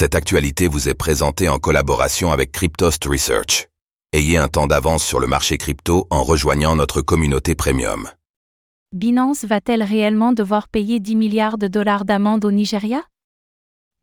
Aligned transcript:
Cette 0.00 0.14
actualité 0.14 0.68
vous 0.68 0.88
est 0.88 0.94
présentée 0.94 1.48
en 1.48 1.58
collaboration 1.58 2.30
avec 2.30 2.52
Cryptost 2.52 3.04
Research. 3.04 3.66
Ayez 4.12 4.36
un 4.36 4.46
temps 4.46 4.68
d'avance 4.68 5.04
sur 5.04 5.18
le 5.18 5.26
marché 5.26 5.58
crypto 5.58 6.06
en 6.10 6.22
rejoignant 6.22 6.76
notre 6.76 7.02
communauté 7.02 7.56
premium. 7.56 8.08
Binance 8.94 9.44
va-t-elle 9.44 9.82
réellement 9.82 10.32
devoir 10.32 10.68
payer 10.68 11.00
10 11.00 11.16
milliards 11.16 11.58
de 11.58 11.66
dollars 11.66 12.04
d'amende 12.04 12.44
au 12.44 12.52
Nigeria? 12.52 13.02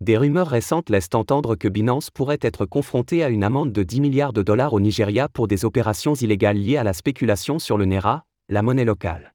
Des 0.02 0.18
rumeurs 0.18 0.50
récentes 0.50 0.90
laissent 0.90 1.16
entendre 1.16 1.56
que 1.56 1.70
Binance 1.70 2.12
pourrait 2.12 2.40
être 2.42 2.66
confronté 2.66 3.24
à 3.24 3.30
une 3.30 3.46
amende 3.46 3.72
de 3.72 3.84
10 3.84 4.02
milliards 4.02 4.34
de 4.34 4.44
dollars 4.44 4.74
au 4.74 4.82
Nigeria 4.82 5.30
pour 5.30 5.48
des 5.48 5.64
opérations 5.64 6.14
illégales 6.14 6.58
liées 6.58 6.76
à 6.76 6.84
la 6.84 6.92
spéculation 6.92 7.58
sur 7.58 7.78
le 7.78 7.86
Naira, 7.86 8.26
la 8.50 8.64
monnaie 8.64 8.84
locale. 8.84 9.34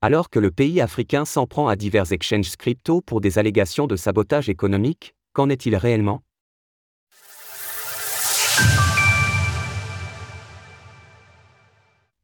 Alors 0.00 0.30
que 0.30 0.38
le 0.38 0.52
pays 0.52 0.80
africain 0.80 1.24
s'en 1.24 1.48
prend 1.48 1.66
à 1.66 1.74
divers 1.74 2.12
exchanges 2.12 2.54
crypto 2.54 3.00
pour 3.00 3.20
des 3.20 3.40
allégations 3.40 3.88
de 3.88 3.96
sabotage 3.96 4.48
économique, 4.48 5.15
qu'en 5.36 5.50
est-il 5.50 5.76
réellement? 5.76 6.22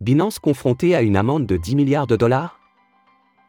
Binance 0.01 0.39
confronté 0.39 0.95
à 0.95 1.03
une 1.03 1.17
amende 1.17 1.45
de 1.45 1.59
10 1.59 1.77
milliards 1.77 2.07
de 2.07 2.17
dollars? 2.17 2.59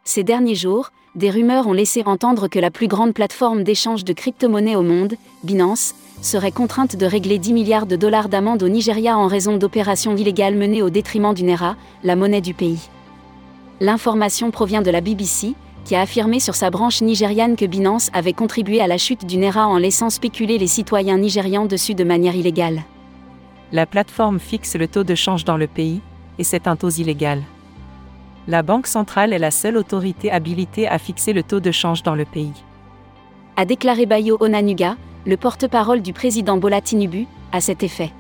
Ces 0.03 0.25
derniers 0.25 0.53
jours, 0.53 0.91
des 1.15 1.29
rumeurs 1.29 1.67
ont 1.67 1.71
laissé 1.71 2.03
entendre 2.05 2.49
que 2.49 2.59
la 2.59 2.71
plus 2.71 2.89
grande 2.89 3.13
plateforme 3.13 3.63
d'échange 3.63 4.03
de 4.03 4.11
crypto-monnaies 4.11 4.75
au 4.75 4.83
monde, 4.83 5.13
Binance, 5.45 5.95
serait 6.21 6.51
contrainte 6.51 6.97
de 6.97 7.05
régler 7.05 7.39
10 7.39 7.53
milliards 7.53 7.85
de 7.85 7.95
dollars 7.95 8.27
d'amende 8.27 8.63
au 8.63 8.67
Nigeria 8.67 9.17
en 9.17 9.27
raison 9.27 9.55
d'opérations 9.55 10.17
illégales 10.17 10.57
menées 10.57 10.81
au 10.81 10.89
détriment 10.89 11.33
du 11.33 11.43
Naira, 11.43 11.77
la 12.03 12.17
monnaie 12.17 12.41
du 12.41 12.53
pays. 12.53 12.89
L'information 13.79 14.51
provient 14.51 14.81
de 14.81 14.91
la 14.91 14.99
BBC, 14.99 15.55
qui 15.85 15.95
a 15.95 16.01
affirmé 16.01 16.39
sur 16.39 16.55
sa 16.55 16.69
branche 16.69 17.01
nigériane 17.01 17.55
que 17.55 17.65
Binance 17.65 18.09
avait 18.13 18.33
contribué 18.33 18.81
à 18.81 18.87
la 18.87 18.97
chute 18.97 19.25
du 19.25 19.37
Naira 19.37 19.67
en 19.67 19.77
laissant 19.77 20.09
spéculer 20.09 20.57
les 20.57 20.67
citoyens 20.67 21.17
nigérians 21.17 21.65
dessus 21.65 21.95
de 21.95 22.03
manière 22.03 22.35
illégale. 22.35 22.83
La 23.71 23.85
plateforme 23.85 24.39
fixe 24.39 24.75
le 24.75 24.87
taux 24.87 25.03
de 25.03 25.15
change 25.15 25.45
dans 25.45 25.57
le 25.57 25.67
pays, 25.67 26.01
et 26.37 26.43
c'est 26.43 26.67
un 26.67 26.75
taux 26.75 26.89
illégal. 26.89 27.41
La 28.47 28.61
Banque 28.61 28.87
centrale 28.87 29.33
est 29.33 29.39
la 29.39 29.51
seule 29.51 29.77
autorité 29.77 30.31
habilitée 30.31 30.87
à 30.87 30.99
fixer 30.99 31.33
le 31.33 31.43
taux 31.43 31.59
de 31.59 31.71
change 31.71 32.03
dans 32.03 32.15
le 32.15 32.25
pays. 32.25 32.53
A 33.55 33.65
déclaré 33.65 34.05
Bayo 34.05 34.37
Onanuga, 34.39 34.97
le 35.25 35.37
porte-parole 35.37 36.01
du 36.01 36.11
président 36.11 36.57
Bola 36.57 36.81
Tinubu, 36.81 37.25
à 37.51 37.61
cet 37.61 37.83
effet. 37.83 38.11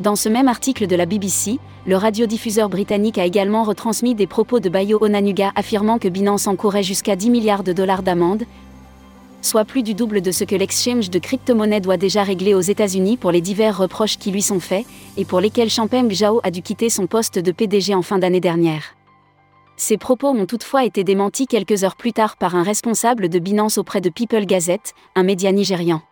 Dans 0.00 0.16
ce 0.16 0.28
même 0.28 0.48
article 0.48 0.86
de 0.86 0.96
la 0.96 1.06
BBC, 1.06 1.58
le 1.86 1.96
radiodiffuseur 1.96 2.68
britannique 2.68 3.18
a 3.18 3.26
également 3.26 3.62
retransmis 3.62 4.14
des 4.14 4.26
propos 4.26 4.58
de 4.58 4.68
Bayo 4.68 4.98
Onanuga 5.00 5.52
affirmant 5.54 5.98
que 5.98 6.08
Binance 6.08 6.46
encourait 6.46 6.82
jusqu'à 6.82 7.16
10 7.16 7.30
milliards 7.30 7.62
de 7.62 7.72
dollars 7.72 8.02
d'amende, 8.02 8.44
soit 9.42 9.64
plus 9.64 9.82
du 9.82 9.94
double 9.94 10.22
de 10.22 10.30
ce 10.30 10.44
que 10.44 10.54
l'exchange 10.54 11.10
de 11.10 11.18
crypto-monnaies 11.18 11.80
doit 11.80 11.96
déjà 11.96 12.22
régler 12.22 12.54
aux 12.54 12.60
États-Unis 12.60 13.16
pour 13.16 13.32
les 13.32 13.40
divers 13.40 13.76
reproches 13.76 14.16
qui 14.16 14.30
lui 14.30 14.42
sont 14.42 14.60
faits, 14.60 14.86
et 15.16 15.24
pour 15.24 15.40
lesquels 15.40 15.70
Champeng 15.70 16.10
Zhao 16.10 16.40
a 16.42 16.50
dû 16.50 16.62
quitter 16.62 16.88
son 16.88 17.06
poste 17.06 17.38
de 17.38 17.52
PDG 17.52 17.94
en 17.94 18.02
fin 18.02 18.18
d'année 18.18 18.40
dernière. 18.40 18.94
Ces 19.76 19.98
propos 19.98 20.28
ont 20.28 20.46
toutefois 20.46 20.84
été 20.84 21.02
démentis 21.02 21.46
quelques 21.46 21.82
heures 21.82 21.96
plus 21.96 22.12
tard 22.12 22.36
par 22.36 22.54
un 22.54 22.62
responsable 22.62 23.28
de 23.28 23.38
Binance 23.40 23.78
auprès 23.78 24.00
de 24.00 24.10
People 24.10 24.46
Gazette, 24.46 24.94
un 25.16 25.24
média 25.24 25.50
nigérian. 25.50 26.02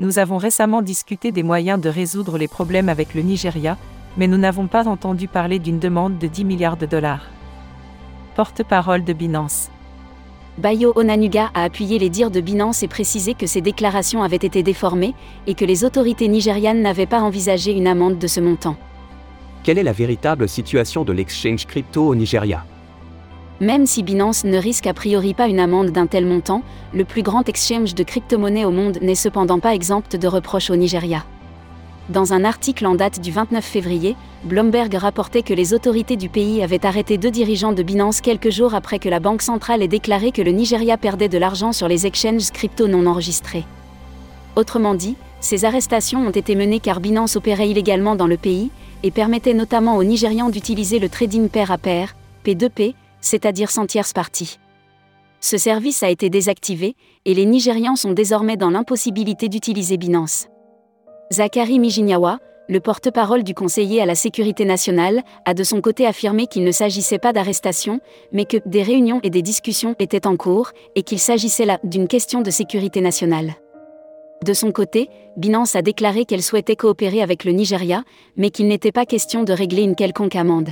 Nous 0.00 0.20
avons 0.20 0.36
récemment 0.36 0.80
discuté 0.80 1.32
des 1.32 1.42
moyens 1.42 1.80
de 1.80 1.88
résoudre 1.88 2.38
les 2.38 2.46
problèmes 2.46 2.88
avec 2.88 3.14
le 3.14 3.22
Nigeria, 3.22 3.76
mais 4.16 4.28
nous 4.28 4.36
n'avons 4.36 4.68
pas 4.68 4.86
entendu 4.86 5.26
parler 5.26 5.58
d'une 5.58 5.80
demande 5.80 6.18
de 6.18 6.28
10 6.28 6.44
milliards 6.44 6.76
de 6.76 6.86
dollars. 6.86 7.26
Porte-parole 8.36 9.02
de 9.02 9.12
Binance. 9.12 9.70
Bayo 10.56 10.92
Onanuga 10.94 11.50
a 11.52 11.64
appuyé 11.64 11.98
les 11.98 12.10
dires 12.10 12.30
de 12.30 12.40
Binance 12.40 12.84
et 12.84 12.88
précisé 12.88 13.34
que 13.34 13.46
ces 13.48 13.60
déclarations 13.60 14.22
avaient 14.22 14.36
été 14.36 14.62
déformées 14.62 15.14
et 15.48 15.54
que 15.54 15.64
les 15.64 15.84
autorités 15.84 16.28
nigérianes 16.28 16.80
n'avaient 16.80 17.06
pas 17.06 17.20
envisagé 17.20 17.72
une 17.72 17.88
amende 17.88 18.18
de 18.18 18.26
ce 18.28 18.40
montant. 18.40 18.76
Quelle 19.64 19.78
est 19.78 19.84
la 19.84 19.92
véritable 19.92 20.48
situation 20.48 21.02
de 21.02 21.12
l'exchange 21.12 21.66
crypto 21.66 22.06
au 22.06 22.14
Nigeria? 22.14 22.64
Même 23.60 23.86
si 23.86 24.04
Binance 24.04 24.44
ne 24.44 24.56
risque 24.56 24.86
a 24.86 24.94
priori 24.94 25.34
pas 25.34 25.48
une 25.48 25.58
amende 25.58 25.90
d'un 25.90 26.06
tel 26.06 26.26
montant, 26.26 26.62
le 26.94 27.04
plus 27.04 27.22
grand 27.22 27.48
exchange 27.48 27.94
de 27.94 28.04
crypto-monnaies 28.04 28.64
au 28.64 28.70
monde 28.70 28.98
n'est 29.02 29.16
cependant 29.16 29.58
pas 29.58 29.74
exempt 29.74 30.14
de 30.14 30.28
reproches 30.28 30.70
au 30.70 30.76
Nigeria. 30.76 31.24
Dans 32.08 32.32
un 32.32 32.44
article 32.44 32.86
en 32.86 32.94
date 32.94 33.20
du 33.20 33.32
29 33.32 33.62
février, 33.62 34.16
Bloomberg 34.44 34.94
rapportait 34.94 35.42
que 35.42 35.52
les 35.52 35.74
autorités 35.74 36.16
du 36.16 36.28
pays 36.28 36.62
avaient 36.62 36.86
arrêté 36.86 37.18
deux 37.18 37.32
dirigeants 37.32 37.72
de 37.72 37.82
Binance 37.82 38.20
quelques 38.20 38.50
jours 38.50 38.74
après 38.74 39.00
que 39.00 39.08
la 39.08 39.20
Banque 39.20 39.42
centrale 39.42 39.82
ait 39.82 39.88
déclaré 39.88 40.30
que 40.30 40.40
le 40.40 40.52
Nigeria 40.52 40.96
perdait 40.96 41.28
de 41.28 41.36
l'argent 41.36 41.72
sur 41.72 41.88
les 41.88 42.06
exchanges 42.06 42.50
crypto 42.52 42.86
non 42.86 43.06
enregistrés. 43.06 43.64
Autrement 44.56 44.94
dit, 44.94 45.16
ces 45.40 45.64
arrestations 45.64 46.26
ont 46.26 46.30
été 46.30 46.54
menées 46.54 46.80
car 46.80 47.00
Binance 47.00 47.36
opérait 47.36 47.68
illégalement 47.68 48.14
dans 48.14 48.26
le 48.28 48.36
pays 48.36 48.70
et 49.02 49.10
permettait 49.10 49.54
notamment 49.54 49.96
aux 49.96 50.04
Nigérians 50.04 50.50
d'utiliser 50.50 51.00
le 51.00 51.08
trading 51.08 51.48
pair 51.48 51.70
à 51.70 51.78
pair, 51.78 52.14
P2P, 52.46 52.94
c'est-à-dire 53.20 53.70
sans 53.70 53.86
tierce 53.86 54.12
partie. 54.12 54.58
Ce 55.40 55.56
service 55.56 56.02
a 56.02 56.10
été 56.10 56.30
désactivé 56.30 56.96
et 57.24 57.34
les 57.34 57.46
Nigérians 57.46 57.96
sont 57.96 58.12
désormais 58.12 58.56
dans 58.56 58.70
l'impossibilité 58.70 59.48
d'utiliser 59.48 59.96
Binance. 59.96 60.48
Zachary 61.32 61.78
Mijinyawa, 61.78 62.40
le 62.68 62.80
porte-parole 62.80 63.44
du 63.44 63.54
conseiller 63.54 64.02
à 64.02 64.06
la 64.06 64.14
sécurité 64.14 64.64
nationale, 64.64 65.22
a 65.44 65.54
de 65.54 65.62
son 65.64 65.80
côté 65.80 66.06
affirmé 66.06 66.46
qu'il 66.46 66.64
ne 66.64 66.72
s'agissait 66.72 67.18
pas 67.18 67.32
d'arrestation, 67.32 68.00
mais 68.32 68.44
que 68.44 68.58
des 68.66 68.82
réunions 68.82 69.20
et 69.22 69.30
des 69.30 69.42
discussions 69.42 69.94
étaient 69.98 70.26
en 70.26 70.36
cours, 70.36 70.72
et 70.94 71.02
qu'il 71.02 71.18
s'agissait 71.18 71.64
là 71.64 71.78
d'une 71.82 72.08
question 72.08 72.42
de 72.42 72.50
sécurité 72.50 73.00
nationale. 73.00 73.54
De 74.44 74.52
son 74.52 74.70
côté, 74.70 75.08
Binance 75.36 75.76
a 75.76 75.82
déclaré 75.82 76.24
qu'elle 76.24 76.42
souhaitait 76.42 76.76
coopérer 76.76 77.22
avec 77.22 77.44
le 77.44 77.52
Nigeria, 77.52 78.04
mais 78.36 78.50
qu'il 78.50 78.68
n'était 78.68 78.92
pas 78.92 79.06
question 79.06 79.44
de 79.44 79.52
régler 79.52 79.82
une 79.82 79.96
quelconque 79.96 80.36
amende. 80.36 80.70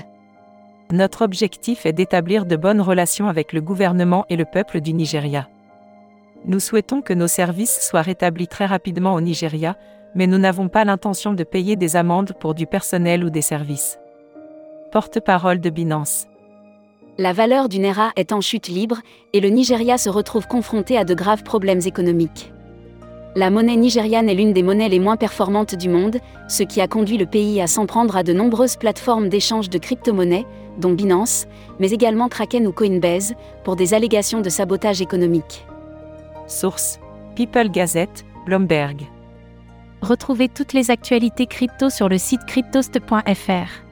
Notre 0.93 1.23
objectif 1.25 1.85
est 1.85 1.93
d'établir 1.93 2.47
de 2.47 2.55
bonnes 2.55 2.81
relations 2.81 3.27
avec 3.29 3.53
le 3.53 3.61
gouvernement 3.61 4.25
et 4.31 4.37
le 4.37 4.45
peuple 4.45 4.81
du 4.81 4.93
Nigeria. 4.93 5.49
Nous 6.45 6.61
souhaitons 6.61 7.03
que 7.03 7.13
nos 7.13 7.27
services 7.27 7.81
soient 7.81 8.03
rétablis 8.03 8.47
très 8.47 8.67
rapidement 8.67 9.15
au 9.15 9.21
Nigeria, 9.21 9.77
mais 10.15 10.29
nous 10.29 10.39
n'avons 10.39 10.69
pas 10.69 10.85
l'intention 10.85 11.35
de 11.35 11.43
payer 11.43 11.75
des 11.75 11.97
amendes 11.97 12.35
pour 12.39 12.55
du 12.55 12.67
personnel 12.67 13.25
ou 13.25 13.31
des 13.31 13.43
services. 13.43 13.99
Porte-parole 14.93 15.61
de 15.61 15.71
Binance. 15.71 16.27
La 17.19 17.33
valeur 17.33 17.69
du 17.69 17.81
Naira 17.81 18.13
est 18.15 18.33
en 18.33 18.41
chute 18.41 18.69
libre 18.69 19.01
et 19.33 19.41
le 19.41 19.49
Nigeria 19.49 19.99
se 19.99 20.09
retrouve 20.09 20.47
confronté 20.47 20.97
à 20.97 21.05
de 21.05 21.15
graves 21.15 21.43
problèmes 21.43 21.81
économiques. 21.85 22.53
La 23.35 23.51
monnaie 23.51 23.77
nigériane 23.77 24.29
est 24.29 24.35
l'une 24.35 24.53
des 24.53 24.63
monnaies 24.63 24.89
les 24.89 25.01
moins 25.01 25.17
performantes 25.17 25.75
du 25.75 25.89
monde, 25.89 26.19
ce 26.49 26.63
qui 26.63 26.81
a 26.81 26.87
conduit 26.87 27.19
le 27.19 27.27
pays 27.27 27.61
à 27.61 27.67
s'en 27.67 27.87
prendre 27.87 28.17
à 28.17 28.23
de 28.23 28.33
nombreuses 28.33 28.77
plateformes 28.77 29.29
d'échange 29.29 29.69
de 29.69 29.79
crypto-monnaies, 29.79 30.47
dont 30.79 30.93
Binance, 30.93 31.47
mais 31.79 31.91
également 31.91 32.29
Kraken 32.29 32.67
ou 32.67 32.73
Coinbase, 32.73 33.35
pour 33.65 33.77
des 33.77 33.95
allégations 33.95 34.41
de 34.41 34.49
sabotage 34.49 35.01
économique. 35.01 35.67
Source 36.47 37.01
People 37.35 37.71
Gazette, 37.71 38.25
Bloomberg. 38.47 39.03
Retrouvez 40.03 40.49
toutes 40.49 40.73
les 40.73 40.91
actualités 40.91 41.47
crypto 41.47 41.91
sur 41.91 42.09
le 42.09 42.19
site 42.19 42.45
cryptost.fr. 42.47 43.87